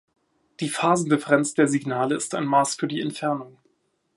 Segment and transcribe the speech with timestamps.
[0.61, 3.59] Die Phasendifferenz der Signale ist ein Maß für die Entfernung.